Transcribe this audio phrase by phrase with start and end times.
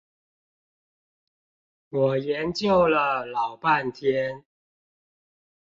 [1.89, 4.43] 我研究了老半天